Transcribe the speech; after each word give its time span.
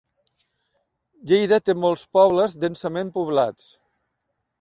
Lleida 1.31 1.59
té 1.69 1.75
molts 1.81 2.05
pobles 2.19 2.57
densament 2.65 3.13
poblats. 3.19 3.69